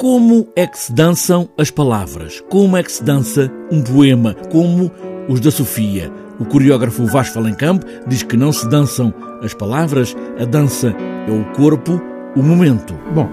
Como 0.00 0.48
é 0.56 0.66
que 0.66 0.78
se 0.78 0.94
dançam 0.94 1.46
as 1.58 1.70
palavras? 1.70 2.42
Como 2.48 2.74
é 2.74 2.82
que 2.82 2.90
se 2.90 3.04
dança 3.04 3.52
um 3.70 3.82
poema? 3.82 4.32
Como 4.50 4.90
os 5.28 5.40
da 5.40 5.50
Sofia? 5.50 6.10
O 6.38 6.46
coreógrafo 6.46 7.04
Vasco 7.04 7.34
Falencamp 7.34 7.82
diz 8.06 8.22
que 8.22 8.34
não 8.34 8.50
se 8.50 8.66
dançam 8.66 9.12
as 9.42 9.52
palavras, 9.52 10.16
a 10.40 10.46
dança 10.46 10.96
é 11.28 11.30
o 11.30 11.44
corpo, 11.52 12.00
o 12.34 12.42
momento. 12.42 12.94
Bom, 13.14 13.28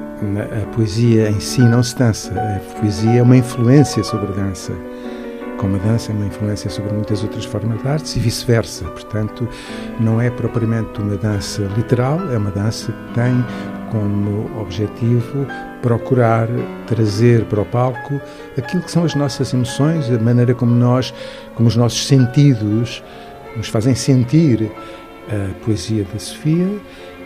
a 0.61 0.65
poesia 0.75 1.29
em 1.29 1.39
si 1.39 1.61
não 1.61 1.81
se 1.81 1.97
dança, 1.97 2.33
a 2.33 2.59
poesia 2.81 3.19
é 3.19 3.23
uma 3.23 3.37
influência 3.37 4.03
sobre 4.03 4.33
a 4.33 4.35
dança. 4.35 4.73
Como 5.57 5.77
a 5.77 5.79
dança 5.79 6.11
é 6.11 6.15
uma 6.15 6.25
influência 6.25 6.69
sobre 6.69 6.91
muitas 6.91 7.23
outras 7.23 7.45
formas 7.45 7.81
de 7.81 7.87
arte 7.87 8.19
e 8.19 8.21
vice-versa. 8.21 8.83
Portanto, 8.89 9.47
não 10.01 10.19
é 10.19 10.29
propriamente 10.29 10.99
uma 10.99 11.15
dança 11.15 11.61
literal, 11.77 12.19
é 12.29 12.37
uma 12.37 12.51
dança 12.51 12.91
que 12.91 13.13
tem 13.13 13.45
como 13.91 14.49
objetivo 14.59 15.45
procurar 15.81 16.47
trazer 16.85 17.45
para 17.45 17.61
o 17.61 17.65
palco 17.65 18.19
aquilo 18.57 18.83
que 18.83 18.91
são 18.91 19.03
as 19.03 19.15
nossas 19.15 19.53
emoções, 19.53 20.09
a 20.09 20.19
maneira 20.19 20.53
como 20.53 20.73
nós, 20.73 21.13
como 21.55 21.67
os 21.67 21.75
nossos 21.75 22.05
sentidos 22.07 23.03
nos 23.55 23.69
fazem 23.69 23.95
sentir 23.95 24.71
a 25.29 25.53
poesia 25.65 26.05
da 26.11 26.19
Sofia 26.19 26.67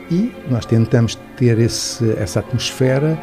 e 0.09 0.31
nós 0.49 0.65
tentamos 0.65 1.15
ter 1.37 1.59
esse, 1.59 2.11
essa 2.17 2.39
atmosfera 2.39 3.17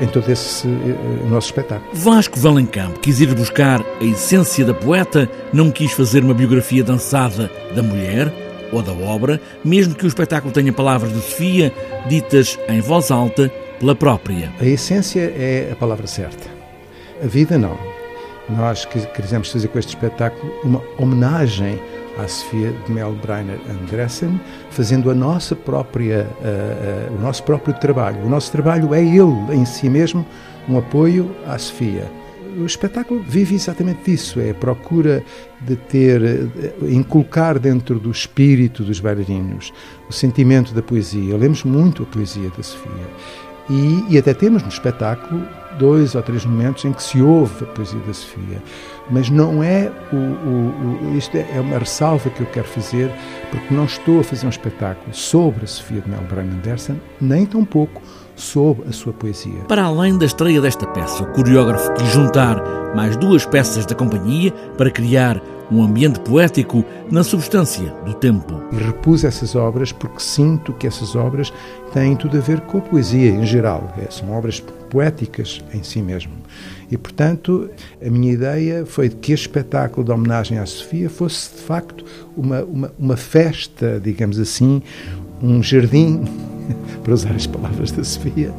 em 0.00 0.06
todo 0.06 0.30
esse 0.30 0.66
uh, 0.66 1.28
nosso 1.28 1.48
espetáculo. 1.48 1.90
Vasco 1.94 2.38
Valencamp 2.38 2.96
quis 2.98 3.20
ir 3.20 3.34
buscar 3.34 3.84
a 4.00 4.04
essência 4.04 4.64
da 4.64 4.72
poeta, 4.72 5.28
não 5.52 5.70
quis 5.70 5.92
fazer 5.92 6.24
uma 6.24 6.32
biografia 6.32 6.82
dançada 6.82 7.50
da 7.74 7.82
mulher 7.82 8.49
ou 8.72 8.82
da 8.82 8.92
obra, 8.92 9.40
mesmo 9.64 9.94
que 9.94 10.04
o 10.04 10.08
espetáculo 10.08 10.52
tenha 10.52 10.72
palavras 10.72 11.12
de 11.12 11.20
Sofia 11.20 11.72
ditas 12.08 12.58
em 12.68 12.80
voz 12.80 13.10
alta 13.10 13.50
pela 13.78 13.94
própria. 13.94 14.52
A 14.60 14.64
essência 14.64 15.32
é 15.36 15.70
a 15.72 15.76
palavra 15.76 16.06
certa. 16.06 16.48
A 17.22 17.26
vida 17.26 17.58
não. 17.58 17.78
Nós 18.48 18.84
quisemos 18.84 19.50
fazer 19.50 19.68
com 19.68 19.78
este 19.78 19.94
espetáculo 19.94 20.52
uma 20.64 20.82
homenagem 20.98 21.80
à 22.18 22.26
Sofia 22.26 22.72
de 22.72 22.92
Melbreiner 22.92 23.58
Andressen, 23.70 24.40
fazendo 24.70 25.10
a 25.10 25.14
nossa 25.14 25.54
própria, 25.54 26.26
uh, 26.40 27.12
uh, 27.12 27.16
o 27.16 27.20
nosso 27.20 27.42
próprio 27.44 27.74
trabalho. 27.74 28.24
O 28.24 28.28
nosso 28.28 28.50
trabalho 28.50 28.92
é 28.94 29.00
ele 29.00 29.54
em 29.54 29.64
si 29.64 29.88
mesmo, 29.88 30.26
um 30.68 30.78
apoio 30.78 31.34
à 31.46 31.56
Sofia. 31.58 32.19
O 32.58 32.64
espetáculo 32.64 33.22
vive 33.26 33.54
exatamente 33.54 34.10
disso, 34.10 34.40
é 34.40 34.50
a 34.50 34.54
procura 34.54 35.22
de 35.60 35.76
ter, 35.76 36.20
inculcar 36.88 37.58
dentro 37.58 37.98
do 37.98 38.10
espírito 38.10 38.82
dos 38.82 39.00
bailarinos 39.00 39.72
o 40.08 40.12
sentimento 40.12 40.74
da 40.74 40.82
poesia. 40.82 41.36
Lemos 41.36 41.64
muito 41.64 42.02
a 42.02 42.06
poesia 42.06 42.50
da 42.56 42.62
Sofia 42.62 43.06
e, 43.70 44.04
e 44.08 44.18
até 44.18 44.34
temos 44.34 44.62
no 44.62 44.68
espetáculo 44.68 45.40
dois 45.78 46.14
ou 46.14 46.22
três 46.22 46.44
momentos 46.44 46.84
em 46.84 46.92
que 46.92 47.02
se 47.02 47.22
ouve 47.22 47.64
a 47.64 47.66
poesia 47.68 48.00
da 48.00 48.12
Sofia. 48.12 48.62
Mas 49.10 49.30
não 49.30 49.62
é 49.62 49.90
o, 50.12 50.16
o, 50.16 51.12
o, 51.12 51.16
isto 51.16 51.36
é 51.36 51.60
uma 51.60 51.78
ressalva 51.78 52.28
que 52.28 52.40
eu 52.40 52.46
quero 52.46 52.66
fazer, 52.66 53.10
porque 53.50 53.72
não 53.72 53.84
estou 53.84 54.20
a 54.20 54.24
fazer 54.24 54.46
um 54.46 54.50
espetáculo 54.50 55.14
sobre 55.14 55.64
a 55.64 55.66
Sofia 55.68 56.00
de 56.00 56.10
Melbourne 56.10 56.50
Anderson, 56.56 56.96
nem 57.20 57.46
tampouco 57.46 58.02
sobre 58.36 58.88
a 58.88 58.92
sua 58.92 59.12
poesia. 59.12 59.60
Para 59.68 59.84
além 59.84 60.18
da 60.18 60.26
estreia 60.26 60.60
desta 60.60 60.86
peça, 60.86 61.22
o 61.22 61.32
coreógrafo 61.32 61.92
quis 61.94 62.08
juntar 62.08 62.60
mais 62.94 63.16
duas 63.16 63.46
peças 63.46 63.86
da 63.86 63.94
companhia 63.94 64.52
para 64.76 64.90
criar 64.90 65.40
um 65.70 65.82
ambiente 65.82 66.20
poético 66.20 66.84
na 67.10 67.22
substância 67.22 67.92
do 68.04 68.14
tempo. 68.14 68.60
E 68.72 68.76
repus 68.76 69.24
essas 69.24 69.54
obras 69.54 69.92
porque 69.92 70.20
sinto 70.20 70.72
que 70.72 70.86
essas 70.86 71.14
obras 71.14 71.52
têm 71.92 72.16
tudo 72.16 72.36
a 72.36 72.40
ver 72.40 72.60
com 72.62 72.78
a 72.78 72.80
poesia 72.80 73.30
em 73.30 73.46
geral. 73.46 73.92
É, 73.98 74.10
são 74.10 74.30
obras 74.32 74.60
poéticas 74.90 75.60
em 75.72 75.82
si 75.82 76.02
mesmo. 76.02 76.32
E, 76.90 76.96
portanto, 76.98 77.70
a 78.04 78.10
minha 78.10 78.32
ideia 78.32 78.84
foi 78.84 79.08
que 79.08 79.32
este 79.32 79.46
espetáculo 79.46 80.04
de 80.04 80.10
homenagem 80.10 80.58
à 80.58 80.66
Sofia 80.66 81.08
fosse, 81.08 81.54
de 81.56 81.62
facto, 81.62 82.04
uma, 82.36 82.62
uma, 82.64 82.92
uma 82.98 83.16
festa, 83.16 84.00
digamos 84.02 84.40
assim, 84.40 84.82
um 85.40 85.62
jardim, 85.62 86.24
para 87.04 87.14
usar 87.14 87.32
as 87.32 87.46
palavras 87.46 87.92
da 87.92 88.02
Sofia, 88.02 88.52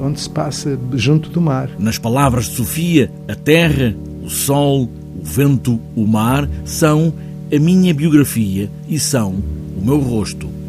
onde 0.00 0.20
se 0.20 0.28
passa 0.28 0.76
junto 0.94 1.30
do 1.30 1.40
mar. 1.40 1.70
Nas 1.78 1.96
palavras 1.96 2.46
de 2.46 2.56
Sofia, 2.56 3.10
a 3.28 3.36
terra, 3.36 3.94
o 4.22 4.28
sol, 4.28 4.88
o 5.20 5.24
vento, 5.24 5.80
o 5.94 6.06
mar 6.06 6.48
são 6.64 7.12
a 7.52 7.58
minha 7.58 7.92
biografia 7.92 8.70
e 8.88 8.98
são 8.98 9.34
o 9.76 9.84
meu 9.84 9.98
rosto. 9.98 10.59